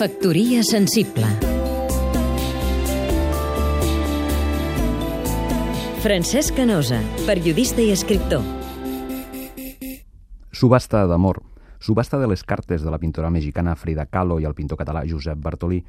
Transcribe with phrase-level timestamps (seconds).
[0.00, 1.26] Factoria sensible
[6.00, 8.40] Francesc Canosa, periodista i escriptor
[10.56, 11.42] Subhasta d'amor.
[11.84, 15.36] Subhasta de les cartes de la pintora mexicana Frida Kahlo i el pintor català Josep
[15.36, 15.82] Bartolí.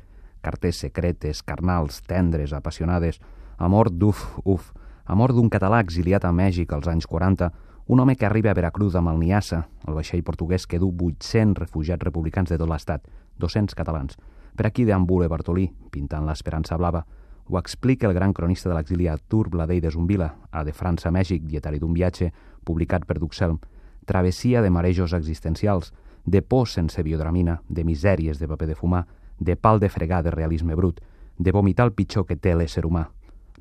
[0.43, 3.21] Cartes secretes, carnals, tendres, apassionades.
[3.55, 4.73] Amor d'uf, uf.
[5.05, 7.47] Amor d'un català exiliat a Mèxic als anys 40
[7.87, 11.57] un home que arriba a Veracruz amb el Niassa, el vaixell portuguès que du 800
[11.59, 13.03] refugiats republicans de tot l'estat,
[13.41, 14.15] 200 catalans.
[14.55, 17.03] Per aquí deambula Bartolí, pintant l'esperança blava.
[17.49, 21.43] Ho explica el gran cronista de l'exili Artur Bladei de Zumbila, a De França Mèxic,
[21.43, 22.31] dietari d'un viatge,
[22.63, 23.57] publicat per Duxelm.
[24.05, 25.91] Travessia de marejos existencials,
[26.25, 29.07] de por sense biodramina, de misèries de paper de fumar,
[29.39, 31.01] de pal de fregar de realisme brut,
[31.37, 33.09] de vomitar el pitjor que té l'ésser humà.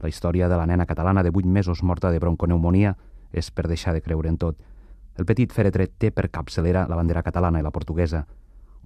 [0.01, 2.97] La història de la nena catalana de 8 mesos morta de bronconeumonia
[3.33, 4.57] és per deixar de creure en tot.
[5.17, 8.27] El petit fèretre té per capçalera la bandera catalana i la portuguesa.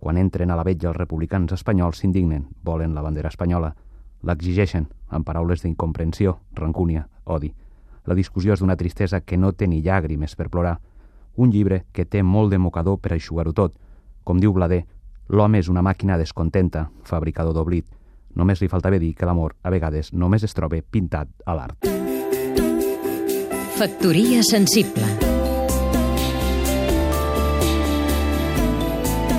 [0.04, 3.70] Quan entren a la vetlla els republicans espanyols s'indignen, volen la bandera espanyola.
[4.28, 7.48] L'exigeixen, amb paraules d'incomprensió, rancúnia, odi.
[8.04, 10.74] La discussió és d'una tristesa que no té ni llàgrimes per plorar.
[11.40, 13.80] Un llibre que té molt de mocador per aixugar-ho tot.
[14.28, 14.84] Com diu Blader,
[15.32, 17.88] l'home és una màquina descontenta, fabricador d'oblit.
[18.36, 21.88] Només li faltava dir que l'amor, a vegades, només es troba pintat a l'art.
[23.80, 25.23] Factoria sensible